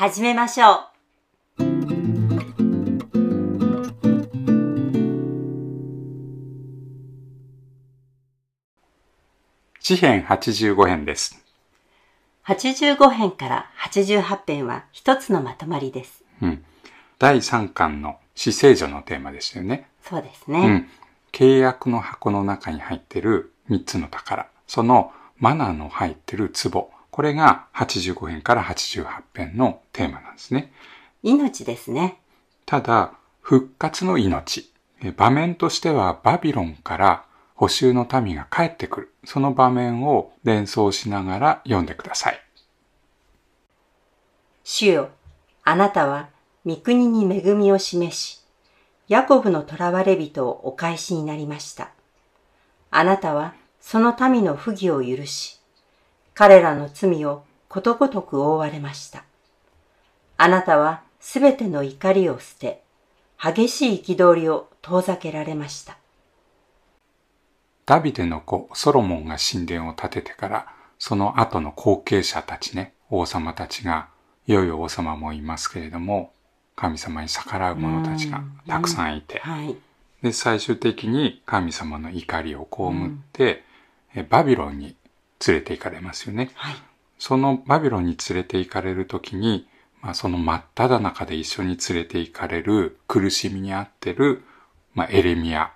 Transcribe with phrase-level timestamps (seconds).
[0.00, 1.62] 始めましょう。
[9.80, 11.44] 詩編85編です、
[12.46, 16.22] 85編から88編は一つのまとまりです。
[16.42, 16.64] うん、
[17.18, 20.60] 第3巻の死聖女のテーマでしたよねそうですね。
[20.60, 20.88] うん。
[21.32, 24.46] 契約の箱の中に入ってる3つの宝。
[24.68, 26.88] そのマナーの入ってる壺。
[27.18, 30.72] これが85編から88編のテーマなんですね。
[31.24, 32.20] 命ですね。
[32.64, 34.72] ただ、復活の命。
[35.02, 37.24] え場面としてはバビロンから
[37.56, 39.14] 補修の民が帰ってくる。
[39.24, 42.40] その場面を連想しながら読んでください。
[44.62, 45.08] 主よ、
[45.64, 46.28] あなたは
[46.64, 48.44] 御国に恵みを示し、
[49.08, 51.90] ヤコブの囚われ人をお返しになりました。
[52.92, 55.57] あなたはその民の不義を許し、
[56.38, 59.24] 彼らの罪をことごとく覆われました。
[60.36, 62.84] あなたはすべての怒りを捨て、
[63.42, 65.98] 激しい憤りを遠ざけられました。
[67.86, 70.66] ダビデの子ソロモンが神殿を建ててから、
[71.00, 74.06] その後の後継者たちね、王様たちが、
[74.46, 76.32] 良い王様もいますけれども、
[76.76, 79.74] 神様に逆らう者たちがたくさんいて、はい。
[80.22, 83.64] で、最終的に神様の怒りを被って、
[84.14, 84.96] えバビロンに
[85.46, 86.50] 連れて行かれますよね。
[86.54, 86.74] はい。
[87.18, 89.66] そのバビロンに連れて行かれるときに、
[90.00, 94.42] まあ、その真っ只中で一緒に連れて行かれる苦しみにあってる、
[94.94, 95.72] まあ、エレミア。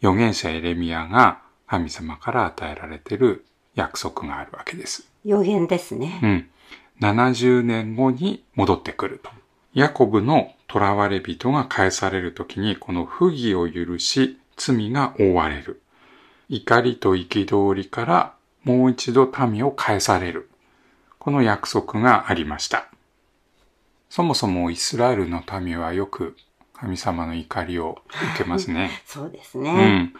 [0.00, 3.44] 預言者エレミアが神様から与えられてる
[3.74, 5.08] 約束があるわけです。
[5.24, 6.20] 予言ですね。
[6.22, 6.48] うん。
[7.00, 9.30] 70年後に戻ってくると。
[9.74, 15.82] ヤコブの囚われ人が返されるときに、この不義を許し、罪が覆われる。
[16.48, 18.34] 怒りと憤りから
[18.68, 20.50] もう一度民を返される。
[21.18, 22.88] この約束がありました。
[24.10, 26.36] そもそもイスラエルの民はよく
[26.74, 27.98] 神様の怒りを
[28.36, 28.90] 受けますね。
[29.06, 29.98] そうですうね。
[29.98, 30.14] ん。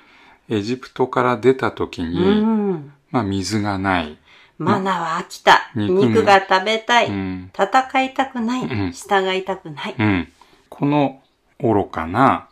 [0.48, 2.92] エジプトから出たときうに、ん。
[3.10, 4.16] まあ水がない。
[4.56, 5.70] マナは飽きた。
[5.74, 7.08] 肉が食べたい。
[7.08, 7.50] うん。
[7.54, 8.62] 戦いたくない。
[8.62, 9.94] うん従いたくない。
[9.98, 10.32] うん。
[10.70, 11.20] この
[11.60, 12.48] 愚かな、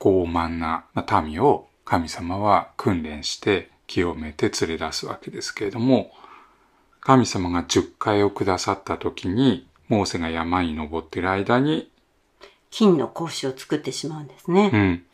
[0.00, 0.84] 傲慢な
[1.22, 6.12] 民を神様は訓練して清めて連れ出すわけですけれども、
[7.00, 11.90] 神様が十回をくださった時に、モーセが山に登っている間に、
[12.70, 14.68] 金の格子を作ってしまうんですうね。
[14.68, 15.04] ん。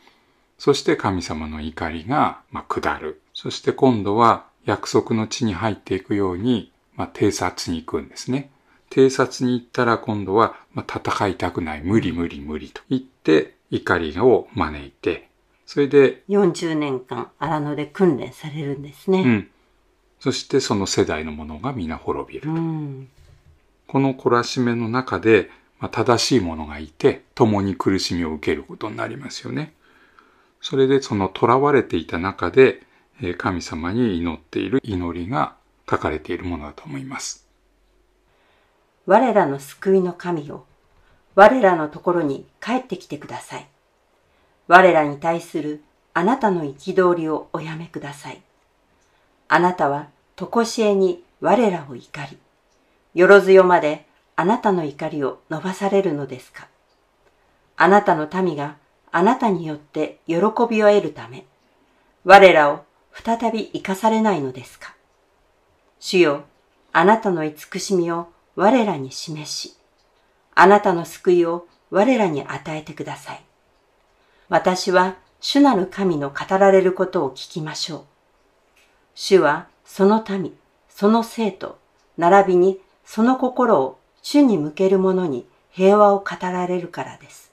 [0.58, 3.20] そして神様の怒りが、まあ、下る。
[3.34, 8.50] そして今度は約束の地に入っていくように、まあ、偵察に行くんですね。
[8.90, 11.82] 偵察に行ったら今度は、まあ、戦いたくない。
[11.82, 15.28] 無理無理無理と言って怒りを招いて、
[15.66, 19.22] それで、40年間荒野で訓練されるんですね。
[19.22, 19.50] うん。
[20.20, 22.50] そしてその世代のものが皆滅びる。
[22.50, 23.08] うん。
[23.86, 29.74] この懲らしめの中で、まあ、正しい者がいて、共に苦しみを受けることになりますよね。
[30.60, 32.82] それでその囚われていた中で、
[33.20, 35.56] えー神様に祈っている祈りが
[35.90, 37.46] 書かれているものだと思います。
[39.06, 40.64] 我らの救いの神よ。
[41.34, 43.68] 我らのところに帰ってきてください。
[44.72, 45.82] 我らに対する
[46.14, 48.40] あなたの憤りをおやめください。
[49.48, 52.38] あなたはとこしえに我らを怒り、
[53.12, 56.68] よろずよまであなたの怒りを伸ばされるのですか？
[57.76, 58.76] あなたの民が
[59.10, 61.44] あなたによって喜びを得るため、
[62.24, 64.94] 我らを再び生かされないのですか？
[66.00, 66.44] 主よ、
[66.94, 69.76] あなたの慈しみを我らに示し、
[70.54, 73.44] あなたの救いを我らに与えてください。
[74.52, 78.04] 私は主なる神の語られることを聞きましょう。
[79.14, 80.52] 主はその民、
[80.90, 81.78] その生徒、
[82.18, 87.50] 並びにその心を主に向ける者に平和を語られるからです。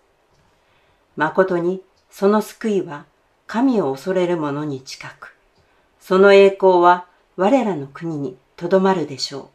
[1.16, 1.82] 誠に
[2.12, 3.06] その救いは
[3.48, 5.38] 神を恐れる者に近く、
[6.02, 7.06] その栄光は
[7.38, 9.48] 我らの国にとどまるでしょう。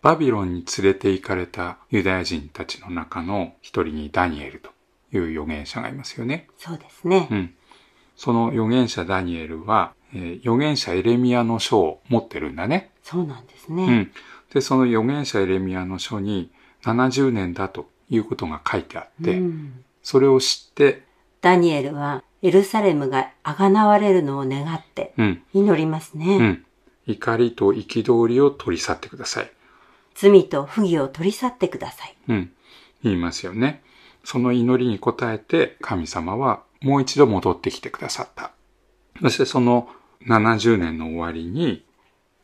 [0.00, 4.75] バビロンに連れて行かれたユダヤ人たちの中の一人にダニエルと
[5.16, 6.48] いう預言者がいますよね。
[6.58, 7.28] そうですね。
[7.30, 7.54] うん。
[8.16, 12.90] その預言者ダニエルは、えー預言者エレミアの書を持ってるんだね。
[13.02, 13.84] そうなんですね。
[13.84, 14.12] うん。
[14.52, 16.50] で、その預言者エレミアの書に
[16.84, 21.02] 70年だということが書いてあって、うんそれを知って、
[21.40, 26.36] ダニエルはエルサレムがあがなわれるのを願ってうん、祈りますね。
[26.36, 26.64] うん。
[27.08, 29.50] 怒りと憤りを取り去ってください。
[30.14, 32.16] 罪と不義を取り去ってください。
[32.28, 32.52] うん。
[33.02, 33.82] 言いますよね。
[34.26, 38.50] その祈りに応えて神様はもう一度戻ってきてくださった。
[39.22, 39.88] そしてその
[40.26, 41.86] 70年の終わりに、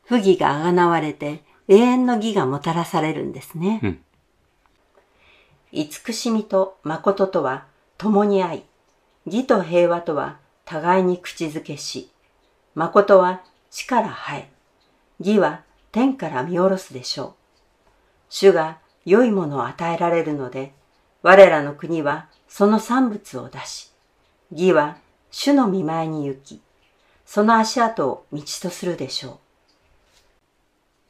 [0.05, 3.81] 不義があがなわれて永遠の義がもたらされるんですね。
[3.82, 3.99] うん
[5.73, 7.67] 慈しみと誠とは
[7.99, 8.62] 共に愛、
[9.26, 12.12] 義と平和とは互いに口づけし、
[12.76, 14.52] 誠は地から生え、
[15.19, 17.35] 義は天から見下ろすでしょう。
[18.28, 20.75] 主が良いものを与えられるので、
[21.22, 23.90] 我らの国はその産物を出し、
[24.50, 24.96] 義は
[25.30, 26.60] 主の見舞いに行き、
[27.24, 29.40] その足跡を道とするでしょ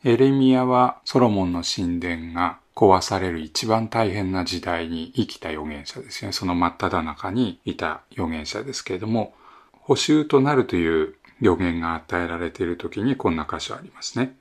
[0.04, 0.08] う。
[0.08, 6.32] エレミアはソロモンの神殿が壊される一番大変な時代に生きた預言者ですよね。
[6.32, 9.34] その真っ只中にいた預言者ですけれども、
[9.72, 14.36] 補修となるという予言が与えられている時にこんな箇所ありますね。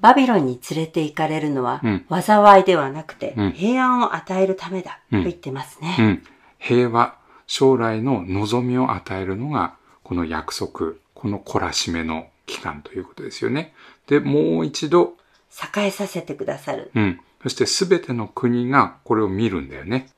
[0.00, 5.96] バビロンに連れて行かれるのはうん、災いではなくてうん、平安を与えるためだ、うんと言ってますね。
[5.98, 6.22] うん。
[6.58, 13.74] 平和、将来の望みを与えるのが、この約束、この懲らしめの期間ということですよね。
[14.06, 15.14] で、もう一度、
[15.76, 16.90] 栄えさせてくださる。
[16.94, 17.20] うん。
[17.42, 20.08] そしてすべての国がこれを見るんだよね。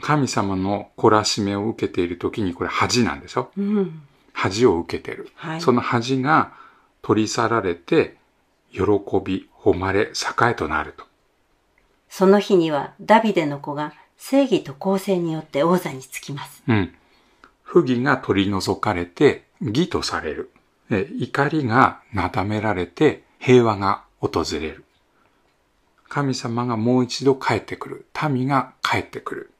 [0.00, 3.50] 神様の懲らしめを受けている時にこれ恥なんでしょ？
[3.56, 4.02] うん。
[4.32, 5.30] 恥を受けてる。
[5.34, 5.60] はい。
[5.60, 6.52] その恥が
[7.02, 8.16] 取り去られて、
[8.76, 8.82] 喜
[9.24, 10.12] び、誉れ、栄
[10.50, 11.04] えとなると。
[12.10, 16.62] その日にはダビデの子が正義と公正によって王座につきます。
[16.68, 16.94] うん。
[17.62, 20.50] 不義が取り除かれて義とされる。
[20.90, 24.84] え怒りがなだめられて平和が訪れる。
[26.08, 28.06] 神様がもう一度帰ってくる。
[28.30, 29.50] 民が帰ってくる。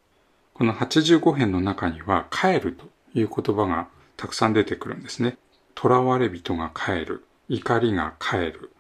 [0.55, 2.87] この85編の中には帰ると
[3.19, 5.37] いう言葉がたくさん出てくるんですね。
[5.79, 7.25] 囚われ人が帰る。
[7.49, 8.71] 怒りが帰る。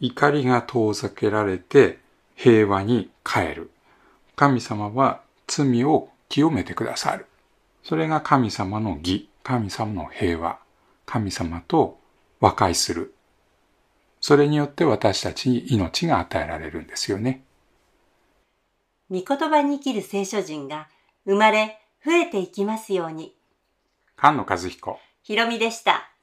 [0.00, 1.98] 怒りが遠ざけられて
[2.34, 3.70] 平和に帰る。
[4.36, 7.26] 神様は罪を清めてくださる。
[7.82, 10.58] それが神様の義、神様の平和、
[11.06, 11.98] 神様と
[12.40, 13.14] 和解する。
[14.20, 17.44] それによって私たちに命が与えられるんですよね。
[19.10, 20.88] 御言葉に生きる聖書人が
[21.26, 23.36] 生まれ増えていきますように。
[24.18, 24.98] 菅野和彦。
[25.22, 26.13] ひろみでした。